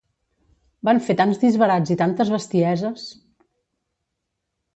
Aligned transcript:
Van 0.87 1.01
fer 1.09 1.15
tants 1.19 1.41
disbarats 1.43 1.93
i 1.97 1.99
tantes 1.99 2.33
bestieses! 2.37 3.05